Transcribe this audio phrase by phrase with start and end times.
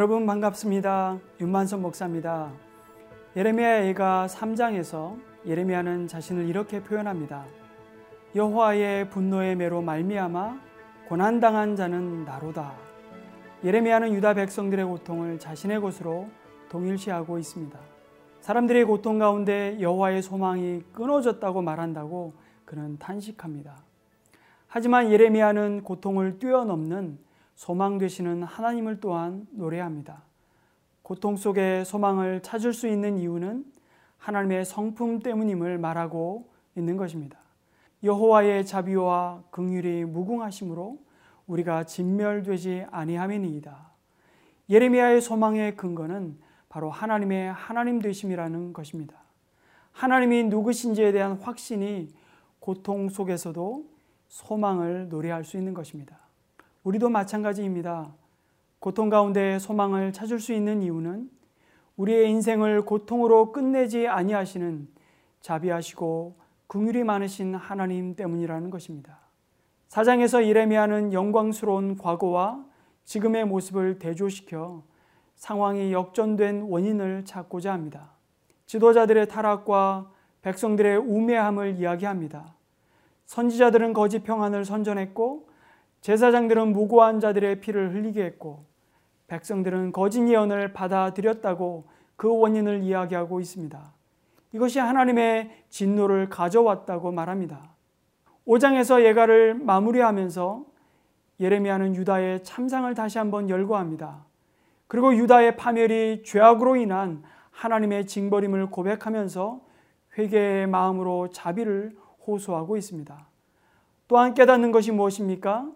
[0.00, 1.18] 여러분 반갑습니다.
[1.42, 2.50] 윤만선 목사입니다.
[3.36, 5.14] 예레미야 예가 3장에서
[5.44, 7.44] 예레미야는 자신을 이렇게 표현합니다.
[8.34, 10.58] 여호와의 분노의 매로 말미암아
[11.06, 12.72] 고난 당한 자는 나로다.
[13.62, 16.30] 예레미야는 유다 백성들의 고통을 자신의 것으로
[16.70, 17.78] 동일시하고 있습니다.
[18.40, 22.32] 사람들의 고통 가운데 여호와의 소망이 끊어졌다고 말한다고
[22.64, 23.76] 그는 탄식합니다.
[24.66, 27.18] 하지만 예레미야는 고통을 뛰어넘는
[27.60, 30.22] 소망 되시는 하나님을 또한 노래합니다.
[31.02, 33.66] 고통 속에 소망을 찾을 수 있는 이유는
[34.16, 37.38] 하나님의 성품 때문임을 말하고 있는 것입니다.
[38.02, 40.98] 여호와의 자비와 긍휼이 무궁하심으로
[41.48, 43.90] 우리가 진멸되지 아니함이니이다.
[44.70, 46.38] 예레미야의 소망의 근거는
[46.70, 49.16] 바로 하나님의 하나님 되심이라는 것입니다.
[49.92, 52.08] 하나님이 누구신지에 대한 확신이
[52.58, 53.84] 고통 속에서도
[54.28, 56.29] 소망을 노래할 수 있는 것입니다.
[56.82, 58.14] 우리도 마찬가지입니다.
[58.78, 61.30] 고통 가운데 소망을 찾을 수 있는 이유는
[61.96, 64.88] 우리의 인생을 고통으로 끝내지 아니하시는
[65.42, 66.36] 자비하시고
[66.68, 69.18] 긍휼이 많으신 하나님 때문이라는 것입니다.
[69.88, 72.64] 사장에서 이레미야는 영광스러운 과거와
[73.04, 74.82] 지금의 모습을 대조시켜
[75.34, 78.12] 상황이 역전된 원인을 찾고자 합니다.
[78.64, 82.54] 지도자들의 타락과 백성들의 우매함을 이야기합니다.
[83.26, 85.49] 선지자들은 거짓 평안을 선전했고
[86.00, 88.64] 제사장들은 무고한 자들의 피를 흘리게 했고
[89.26, 91.84] 백성들은 거짓 예언을 받아들였다고
[92.16, 93.92] 그 원인을 이야기하고 있습니다.
[94.52, 97.70] 이것이 하나님의 진노를 가져왔다고 말합니다.
[98.46, 100.64] 5장에서 예가를 마무리하면서
[101.38, 104.24] 예레미야는 유다의 참상을 다시 한번 열거합니다.
[104.88, 109.60] 그리고 유다의 파멸이 죄악으로 인한 하나님의 징벌임을 고백하면서
[110.18, 113.28] 회개의 마음으로 자비를 호소하고 있습니다.
[114.08, 115.70] 또한 깨닫는 것이 무엇입니까?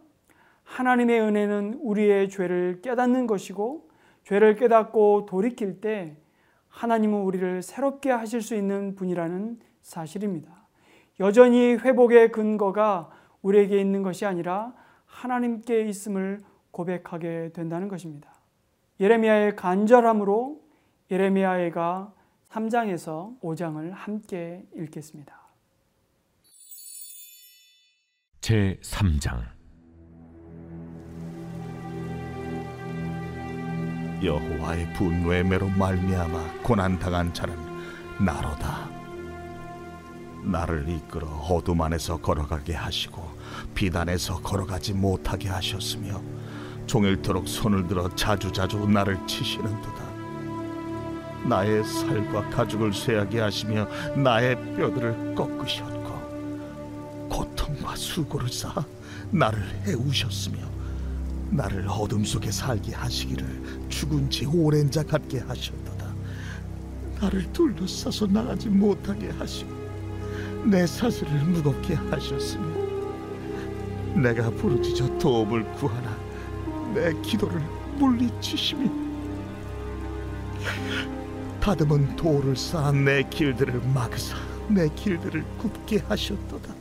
[0.64, 3.88] 하나님의 은혜는 우리의 죄를 깨닫는 것이고
[4.24, 6.16] 죄를 깨닫고 돌이킬 때
[6.68, 10.66] 하나님은 우리를 새롭게 하실 수 있는 분이라는 사실입니다.
[11.20, 13.10] 여전히 회복의 근거가
[13.42, 14.74] 우리에게 있는 것이 아니라
[15.06, 16.42] 하나님께 있음을
[16.72, 18.34] 고백하게 된다는 것입니다.
[18.98, 20.60] 예레미야의 간절함으로
[21.10, 22.12] 예레미야가
[22.48, 25.40] 3장에서 5장을 함께 읽겠습니다.
[28.40, 29.53] 제 3장
[34.24, 37.54] 여호와의 분노의 매로 말미암아 고난 당한 자는
[38.18, 38.88] 나로다.
[40.42, 43.22] 나를 이끌어 어둠 안에서 걸어가게 하시고
[43.74, 46.20] 비단에서 걸어가지 못하게 하셨으며
[46.86, 50.04] 종일토록 손을 들어 자주자주 나를 치시는도다.
[51.46, 53.86] 나의 살과 가죽을 쇠하게 하시며
[54.16, 58.84] 나의 뼈들을 꺾으셨고 고통과 수고를 쌓아
[59.30, 60.83] 나를 해우셨으며
[61.54, 66.12] 나를 어둠 속에 살게 하시기를 죽은 지 오랜 자 같게 하셨도다.
[67.20, 69.72] 나를 둘러싸서 나가지 못하게 하시고
[70.64, 72.64] 내 사슬을 무겁게 하셨으며
[74.20, 76.16] 내가 부르짖어 도움을 구하나
[76.92, 77.60] 내 기도를
[77.98, 78.90] 물리치시며
[81.60, 84.36] 다듬은 돌을 쌓은 내 길들을 막으사
[84.68, 86.74] 내 길들을 굽게 하셨도다.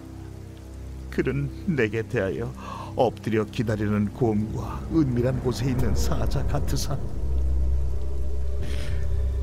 [1.12, 2.52] 그는 내게 대하여
[2.96, 6.98] 엎드려 기다리는 곰과 은밀한 곳에 있는 사자 같으사.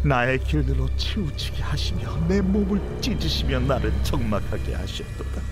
[0.02, 5.42] 나의 길들로 치우치게 하시며 내 몸을 찢으시며 나를 적막하게 하셨도다.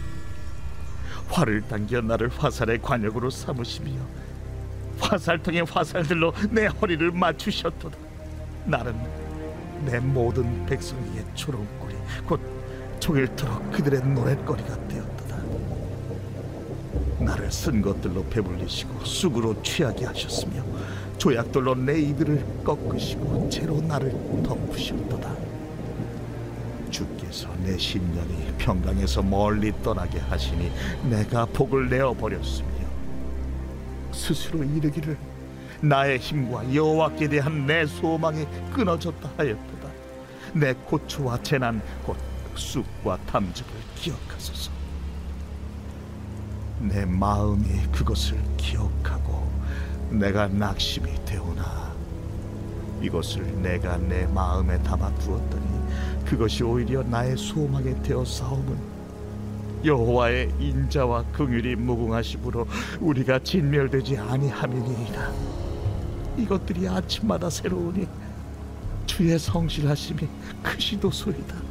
[1.28, 3.92] 활을 당겨 나를 화살의 관역으로 삼으시며
[5.00, 7.98] 화살통의 화살들로 내 허리를 맞추셨도다.
[8.64, 8.94] 나는
[9.84, 11.94] 내 모든 백성에게 초롱골이
[12.26, 12.40] 곧
[13.00, 15.17] 종일토록 그들의 노랫거리가 되었다
[17.28, 20.64] 나를 쓴 것들로 배불리시고 쑥으로 취하게 하셨으며
[21.18, 24.12] 조약돌로 내 이들을 꺾으시고 채로 나를
[24.42, 25.36] 덮으셨도다.
[26.90, 30.72] 주께서 내 심령이 평강에서 멀리 떠나게 하시니
[31.10, 32.68] 내가 복을 내어 버렸으며
[34.10, 35.18] 스스로 이르기를
[35.82, 39.88] 나의 힘과 여호와께 대한 내 소망이 끊어졌다 하였도다.
[40.54, 42.16] 내 고초와 재난 곧
[42.54, 44.77] 쑥과 탐즙을 기억하소서
[46.80, 49.50] 내 마음이 그것을 기억하고
[50.10, 51.92] 내가 낙심이 되오나
[53.02, 55.66] 이것을 내가 내 마음에 담아 두었더니
[56.24, 58.76] 그것이 오히려 나의 소망이 되어 싸움은
[59.84, 62.66] 여호와의 인자와 긍휼이 무궁하심으로
[63.00, 65.32] 우리가 진멸되지 아니함이니이다.
[66.36, 68.06] 이것들이 아침마다 새로우니
[69.06, 70.28] 주의 성실하심이
[70.62, 71.67] 크시도소이다.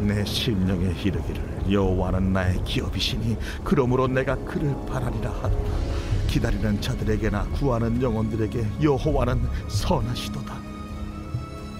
[0.00, 8.64] 내 심령에 이르기를 여호와는 나의 기업이시니 그러므로 내가 그를 바라리라 하도다 기다리는 자들에게나 구하는 영혼들에게
[8.82, 10.54] 여호와는 선하시도다.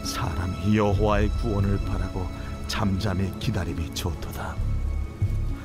[0.03, 2.27] 사람이 여호와의 구원을 바라고
[2.67, 4.57] 잠잠히 기다림이 좋도다.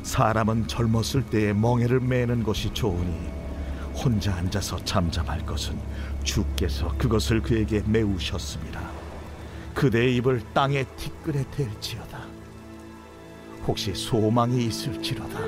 [0.04, 3.28] 사람은 젊었을 때에 멍에를 매는 것이 좋으니
[3.96, 5.80] 혼자 앉아서 잠잠할 것은
[6.24, 8.82] 주께서 그것을 그에게 메우셨습니다.
[9.74, 12.35] 그대의 입을 땅에 티끌에 댈지어다.
[13.68, 15.40] 혹시 소망이 있을지로다.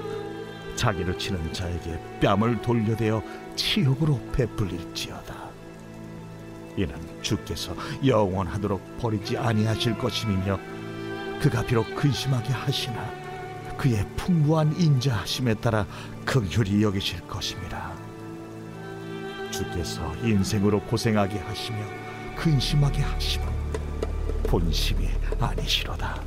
[0.75, 3.21] 자기를 치는 자에게 뺨을 돌려대어
[3.55, 5.47] 치욕으로 베풀릴지어다.
[6.77, 7.75] 이는 주께서
[8.05, 10.59] 영원하도록 버리지 아니하실 것임이며
[11.41, 13.11] 그가 비록 근심하게 하시나
[13.77, 15.85] 그의 풍부한 인자하심에 따라
[16.25, 17.93] 긍휼히 여기실 것입니다.
[19.51, 21.77] 주께서 인생으로 고생하게 하시며
[22.35, 23.45] 근심하게 하시며
[24.43, 25.07] 본심이
[25.39, 26.21] 아니시로다.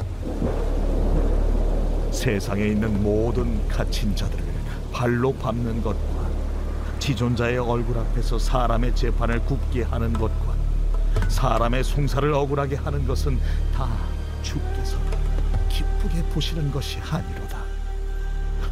[2.13, 4.45] 세상에 있는 모든 갇힌 자들을
[4.93, 6.29] 발로 밟는 것과
[6.99, 10.55] 지존자의 얼굴 앞에서 사람의 재판을 굽게 하는 것과
[11.29, 13.39] 사람의 송사를 억울하게 하는 것은
[13.75, 13.89] 다
[14.43, 14.97] 주께서
[15.69, 17.59] 기쁘게 보시는 것이 아니로다.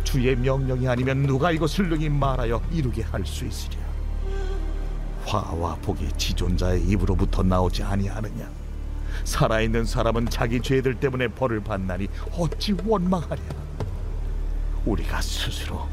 [0.05, 3.77] 주의 명령이 아니면 누가 이것을 능히 말하여 이루게 할 수 있으랴.
[5.25, 8.49] 화와 복이 지존자의 입으로부터 나오지 아니하느냐.
[9.25, 13.43] 살아있는 사람은 자기 죄들 때문에 벌을 받나니 어찌 원망하랴.
[14.85, 15.89] 우리가 스스로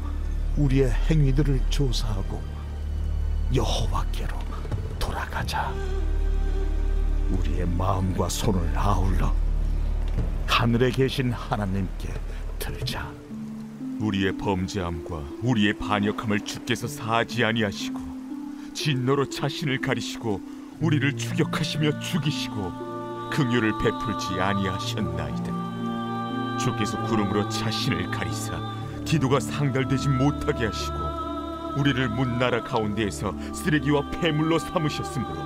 [0.56, 2.42] 우리의 행위들을 조사하고
[3.54, 4.38] 여호와께로
[4.98, 5.72] 돌아가자.
[7.30, 9.34] 우리의 마음과 손을 아울러
[10.46, 12.12] 하늘에 계신 하나님께
[12.58, 13.10] 들자.
[14.00, 18.00] 우리의 범죄함과 우리의 반역함을 주께서 사하지 아니하시고
[18.74, 20.40] 진노로 자신을 가리시고
[20.80, 22.85] 우리를 추격하시며 죽이시고
[23.30, 25.66] 긍휼을 베풀지 아니하셨나이다.
[26.58, 28.60] 주께서 구름으로 자신을 가리사
[29.04, 30.96] 기도가 상달되지 못하게 하시고
[31.76, 35.36] 우리를 문나라 가운데에서 쓰레기와 폐물로 삼으셨으므로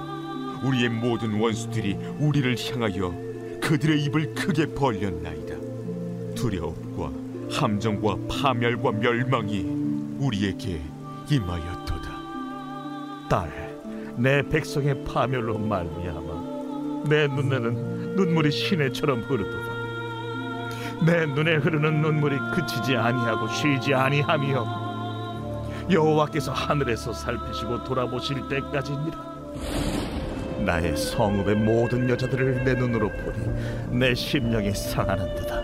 [0.63, 3.13] 우리의 모든 원수들이 우리를 향하여
[3.61, 5.55] 그들의 입을 크게 벌렸나이다.
[6.35, 7.11] 두려움과
[7.51, 9.61] 함정과 파멸과 멸망이
[10.19, 10.81] 우리에게
[11.31, 12.11] 임하였도다.
[13.29, 13.71] 딸,
[14.17, 16.30] 내 백성의 파멸로 말미암아
[17.09, 19.71] 내 눈에는 눈물이 시내처럼 흐르도다.
[21.07, 24.81] 내 눈에 흐르는 눈물이 그치지 아니하고 쉬지 아니하며
[25.91, 29.31] 여호와께서 하늘에서 살피시고 돌아보실 때까지니라.
[30.65, 35.63] 나의 성읍의 모든 여자들을 내 눈으로 보니 내 심령이 상하는도다.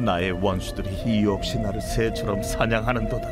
[0.00, 3.28] 나의 원수들이 이유 없이 나를 새처럼 사냥하는도다.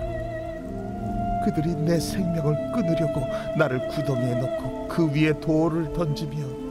[1.44, 3.21] 그들이 내 생명을 끊으려고
[3.56, 6.63] 나를 구덩이에 넣고 그 위에 돌을 던지며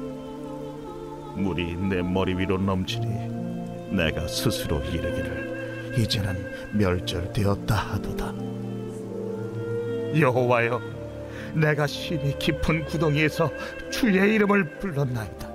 [1.36, 6.36] 물이 내 머리 위로 넘치니 내가 스스로 이르기를 이제는
[6.74, 8.34] 멸절되었다 하도다.
[10.20, 10.82] 여호와여,
[11.56, 13.50] 내가 심히 깊은 구덩이에서
[13.92, 15.54] 주의 이름을 불렀나이다.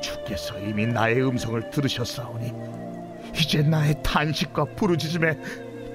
[0.00, 2.52] 주께서 이미 나의 음성을 들으셨사오니
[3.34, 5.38] 이제 나의 탄식과 부르짖음에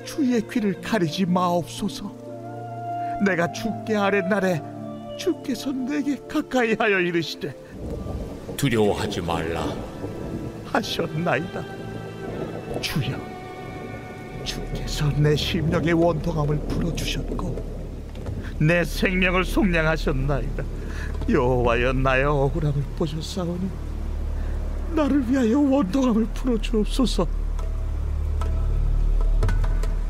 [0.04, 2.12] 주의 귀를 가리지 마옵소서.
[3.26, 4.62] 내가 죽게 아랫 날에
[5.18, 7.56] 주께서 내게 가까이 하여 이르시되
[8.64, 9.76] 두려워하지 말라.
[10.64, 11.62] 하셨나이다.
[12.80, 13.20] 주여,
[14.46, 17.62] 주께서 내 심령의 원통함을 풀어주셨고
[18.60, 20.64] 내 생명을 속량하셨나이다.
[21.28, 23.70] 여호와여 나의 억울함을 보셨사오니
[24.96, 27.28] 나를 위하여 원통함을 풀어주옵소서.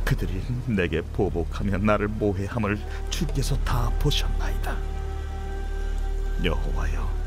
[0.06, 2.78] 그들이 내게 보복하며 나를 모해함을
[3.10, 4.78] 주께서 다 보셨나이다.
[6.44, 7.23] 여호와여,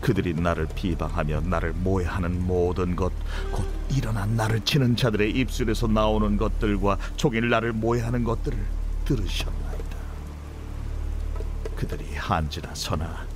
[0.00, 3.12] 그들이 나를 비방하며 나를 모해하는 모든 것,
[3.50, 8.56] 곧 일어난 나를 치는 자들의 입술에서 나오는 것들과 종일 나를 모해하는 것들을
[9.04, 9.96] 들으셨나이다.
[11.76, 13.26] 그들이 한지나 서나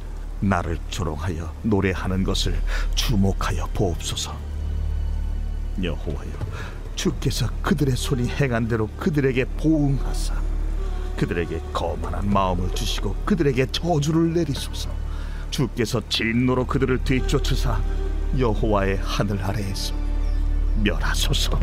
[0.40, 2.61] 나를 조롱하여 노래하는 것을
[2.95, 4.37] 주목하여 보옵소서.
[5.83, 6.31] 여호와여,
[6.95, 10.35] 주께서 그들의 손이 행한 대로 그들에게 보응하사
[11.16, 15.01] 그들에게 거만한 마음을 주시고 그들에게 저주를 내리소서.
[15.52, 17.78] 주께서 진노로 그들을 뒤쫓으사
[18.38, 19.94] 여호와의 하늘 아래에서
[20.82, 21.61] 멸하소서.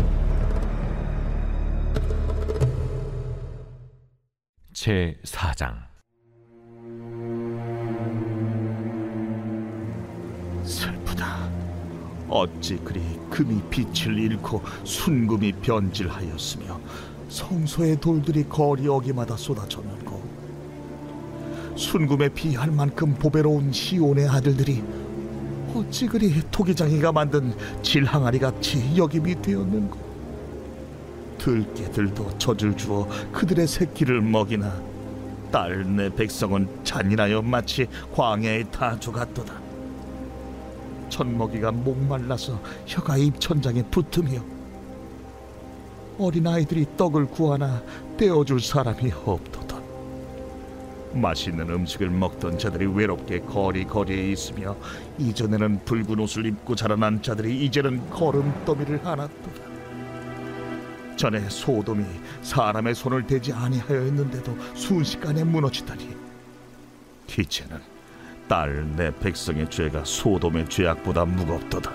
[4.72, 5.75] 제 4장
[10.63, 11.50] 슬프다.
[12.29, 16.79] 어찌 그리 금이 빛을 잃고 순금이 변질하였으며
[17.27, 20.09] 성소의 돌들이 거리 어기마다 쏟아졌는고
[21.79, 24.83] 순금에 비할 만큼 보배로운 시온의 아들들이
[25.74, 30.09] 어찌 그리 토기장이가 만든 질항아리 같이 여김이 되었는고.
[31.38, 34.74] 들깨들도 젖을 주어 그들의 새끼를 먹이나
[35.53, 39.53] 딸 내 백성은 잔인하여 마치 광야에 다 죽었도다.
[41.07, 44.43] 젖먹이가 목말라서 혀가 입천장에 붙으며
[46.19, 47.81] 어린아이들이 떡을 구하나
[48.17, 49.59] 떼어줄 사람이 없도다
[51.13, 54.75] 맛있는 음식을 먹던 자들이 외롭게 거리거리에 있으며
[55.18, 59.70] 이전에는 붉은 옷을 입고 자라난 자들이 이제는 걸음더미를 안았도다.
[61.16, 62.06] 전에 소돔이
[62.44, 66.16] 사람의 손을 대지 아니하였는데도 순식간에 무너지다니
[67.38, 67.80] 이제는
[68.48, 71.92] 딸 내 백성의 죄가 소돔의 죄악보다 무겁도다.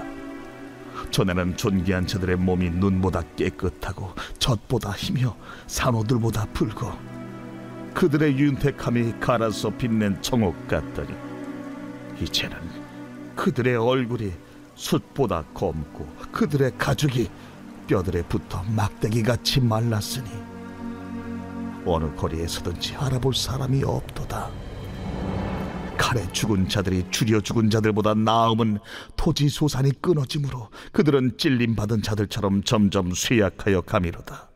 [1.11, 6.97] 전에는 존귀한 자들의 몸이 눈보다 깨끗하고 젖보다 희며 산호들보다 붉어
[7.95, 11.15] 그들의 윤택함이 갈아서 빛낸 청옥 같더니
[12.21, 12.57] 이제는
[13.37, 14.33] 그들의 얼굴이
[14.75, 17.31] 숯보다 검고 그들의 가죽이
[17.87, 20.29] 뼈들에 붙어 막대기같이 말랐으니
[21.87, 24.51] 어느 거리에서든지 알아볼 사람이 없도다.
[25.97, 28.79] 칼에 죽은 자들이 줄여 죽은 자들보다 나음은
[29.17, 34.54] 토지 소산이 끊어지므로 그들은 찔림 받은 자들처럼 점점 쇠약하여 가미로다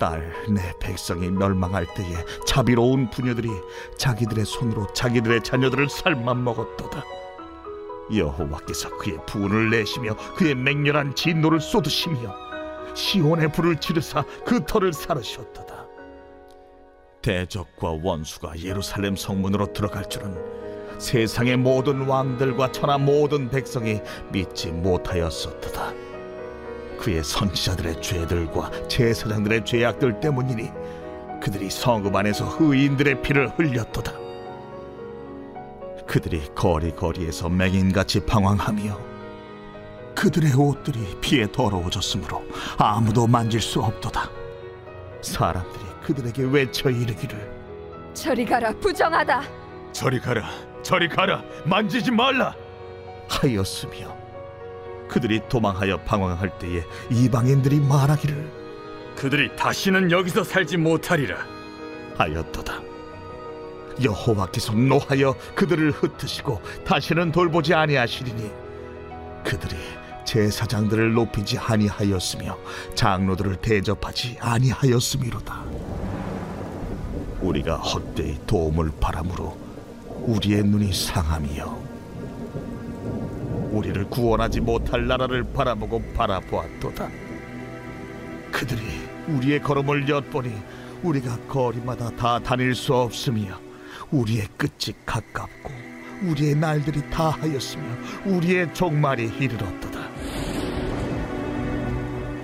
[0.00, 3.48] 딸 내 백성이 멸망할 때에 자비로운 부녀들이
[3.96, 7.04] 자기들의 손으로 자기들의 자녀들을 삶아 먹었도다.
[8.12, 12.34] 여호와께서 그의 분을 내시며 그의 맹렬한 진노를 쏟으시며
[12.94, 15.86] 시온의 불을 지르사 그 터를 사르셨도다.
[17.22, 20.34] 대적과 원수가 예루살렘 성문으로 들어갈 줄은
[20.98, 24.00] 세상의 모든 왕들과 천하 모든 백성이
[24.32, 26.09] 믿지 못하였었도다
[27.00, 30.70] 그의 선지자들의 죄들과 제사장들의 죄악들 때문이니
[31.42, 34.12] 그들이 성읍 안에서 의인들의 피를 흘렸도다.
[36.06, 38.98] 그들이 거리거리에서 맹인같이 방황하며
[40.14, 42.44] 그들의 옷들이 피에 더러워졌으므로
[42.76, 44.28] 아무도 만질 수 없도다.
[45.22, 47.60] 사람들이 그들에게 외쳐 이르기를
[48.12, 49.42] 저리 가라 부정하다.
[49.92, 50.50] 저리 가라
[50.82, 52.54] 저리 가라 만지지 말라.
[53.28, 54.19] 하였으며
[55.10, 58.60] 그들이 도망하여 방황할 때에 이방인들이 말하기를
[59.16, 61.36] 그들이 다시는 여기서 살지 못하리라.
[62.16, 62.80] 하였도다.
[64.02, 68.50] 여호와께서 노하여 그들을 흩으시고 다시는 돌보지 아니하시리니
[69.44, 69.76] 그들이
[70.24, 72.56] 제사장들을 높이지 아니하였으며
[72.94, 75.64] 장로들을 대접하지 아니하였음이로다.
[77.40, 79.58] 우리가 헛되이 도움을 바람으로
[80.26, 81.89] 우리의 눈이 상함이요
[83.70, 87.08] 우리를 구원하지 못할 나라를 바라보고 바라보았도다.
[88.50, 88.80] 그들이
[89.28, 90.52] 우리의 걸음을 엿보니
[91.02, 93.58] 우리가 거리마다 다 다닐 수 없으며
[94.10, 95.70] 우리의 끝이 가깝고
[96.22, 97.84] 우리의 날들이 다 하였으며
[98.26, 100.00] 우리의 종말이 이르렀도다.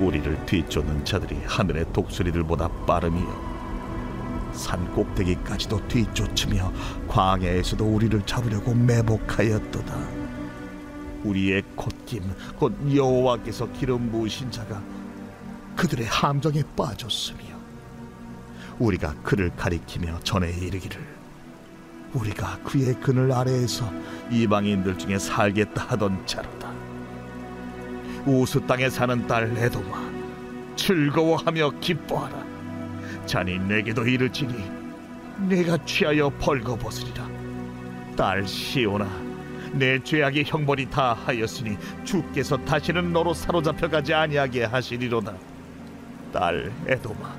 [0.00, 3.20] 우리를 뒤쫓는 자들이 하늘의 독수리들보다 빠르며
[4.52, 6.72] 산 꼭대기까지도 뒤쫓으며
[7.08, 10.25] 광야에서도 우리를 잡으려고 매복하였도다
[11.24, 12.22] 우리의 콧김
[12.56, 14.82] 곧 여호와께서 기름 부으신 자가
[15.76, 17.56] 그들의 함정에 빠졌으며
[18.78, 21.16] 우리가 그를 가리키며 전에 이르기를
[22.12, 23.90] 우리가 그의 그늘 아래에서
[24.30, 26.72] 이방인들 중에 살겠다 하던 자로다.
[28.24, 30.06] 우스 땅에 사는 딸 에도마
[30.76, 32.44] 즐거워하며 기뻐하라.
[33.26, 34.54] 자니 내게도 이르지니
[35.48, 37.28] 내가 취하여 벌거벗으리라.
[38.16, 39.25] 딸 시오나
[39.78, 45.34] 내 죄악의 형벌이 다 하였으니 주께서 다시는 너로 사로잡혀 가지 아니하게 하시리로다.
[46.32, 47.36] 딸 에도마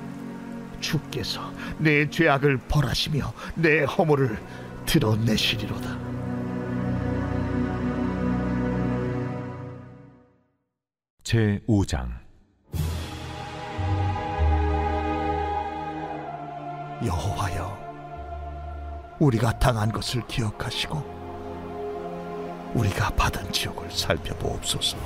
[0.80, 4.38] 주께서 내 죄악을 벌하시며 내 허물을
[4.86, 5.98] 드러내시리로다.
[11.24, 12.08] 제 5장.
[17.04, 17.78] 여호와여
[19.20, 21.27] 우리가 당한 것을 기억하시고
[22.74, 24.96] 우리가 받은 지옥을 살펴보옵소서.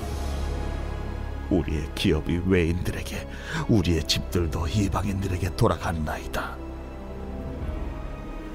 [1.50, 3.28] 우리의 기업이 외인들에게
[3.68, 6.56] 우리의 집들도 이방인들에게 돌아갔나이다.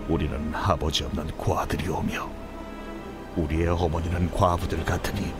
[0.10, 2.30] 우리는 아버지 없는 고아들이오며
[3.36, 5.34] 우리의 어머니는 과부들 같으니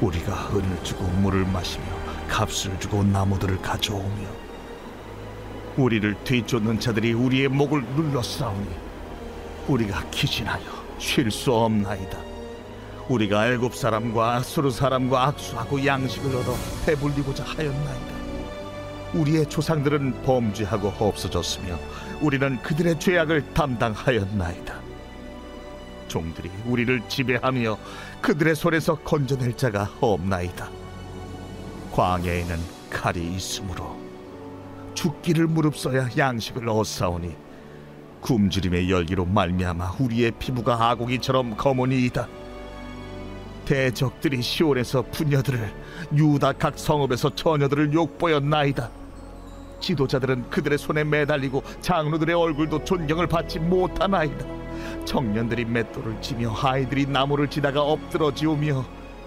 [0.00, 1.84] 우리가 은을 주고 물을 마시며
[2.28, 4.28] 값을 주고 나무들을 가져오며
[5.76, 8.68] 우리를 뒤쫓는 자들이 우리의 목을 눌러싸우니
[9.68, 10.64] 우리가 기진하여
[10.98, 12.29] 쉴 수 없나이다
[13.10, 16.54] 우리가 애굽 사람과 아수르 사람과 악수하고 양식을 얻어
[16.86, 18.20] 배불리고자 하였나이다.
[19.14, 21.76] 우리의 조상들은 범죄하고 없어졌으며
[22.20, 24.80] 우리는 그들의 죄악을 담당하였나이다.
[26.06, 27.78] 종들이 우리를 지배하며
[28.20, 30.68] 그들의 손에서 건져낼 자가 없나이다.
[31.90, 32.58] 광야에는
[32.90, 33.98] 칼이 있으므로
[34.94, 37.34] 죽기를 무릅써야 양식을 얻사오니
[38.20, 42.28] 굶주림의 열기로 말미암아 우리의 피부가 아고기처럼 검으니이다.
[43.70, 45.72] 대적들이 시온에서 부녀들을
[46.12, 48.90] 유다 각 성읍에서 처녀들을 욕보였나이다.
[49.78, 54.44] 지도자들은 그들의 손에 매달리고 장로들의 얼굴도 존경을 받지 못하나이다.
[55.04, 58.84] 청년들이 맷돌을 치며 아이들이 나무를 치다가 엎드러지오며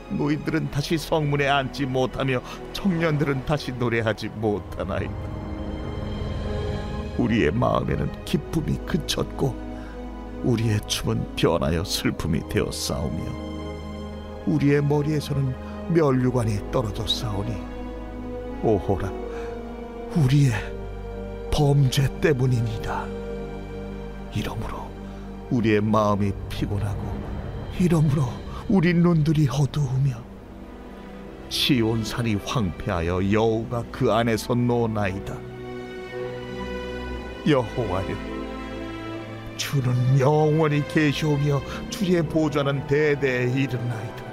[0.09, 2.41] 노인들은 다시 성문에 앉지 못하며
[2.73, 5.13] 청년들은 다시 노래하지 못하나이다.
[7.17, 9.55] 우리의 마음에는 기쁨이 그쳤고
[10.43, 13.52] 우리의 춤은 변하여 슬픔이 되어 싸우며
[14.45, 15.55] 우리의 머리에서는
[15.93, 17.53] 멸류관이 떨어져 싸우니
[18.63, 19.11] 오호라
[20.15, 20.51] 우리의
[21.51, 23.07] 범죄 때문이니라
[24.35, 24.89] 이러므로
[25.49, 27.01] 우리의 마음이 피곤하고
[27.79, 28.23] 이러므로
[28.67, 30.33] 우리 눈들이 어두우며
[31.49, 35.37] 시온 산이 황폐하여 여호가 그 안에서 노나이다.
[37.47, 38.15] 여호와여
[39.57, 44.23] 주는 영원히 계시오며 주의 보좌는 대대에 이르나이다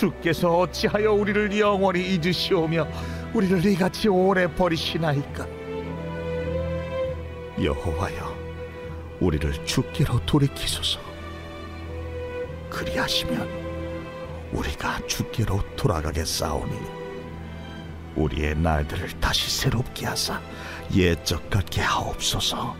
[0.00, 2.88] 주께서 어찌하여 우리를 영원히 잊으시오며
[3.34, 5.46] 우리를 이같이 오래 버리시나이까?
[7.62, 8.34] 여호와여
[9.20, 11.00] 우리를 주께로 돌이키소서.
[12.70, 13.46] 그리하시면
[14.52, 16.78] 우리가 주께로 돌아가겠사오니
[18.16, 20.40] 우리의 날들을 다시 새롭게 하사
[20.94, 22.74] 옛적 같게 하옵소서.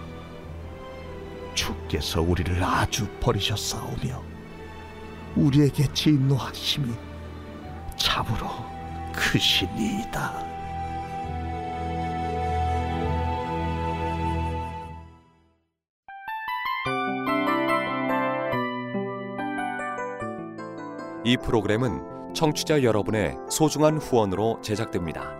[1.52, 4.22] 주께서 우리를 아주 버리셨사오며
[5.36, 7.09] 우리에게 진노하심이
[8.00, 8.49] 참으로
[9.12, 10.49] 크시니이다.
[21.23, 25.39] 이 프로그램은 청취자 여러분의 소중한 후원으로 제작됩니다.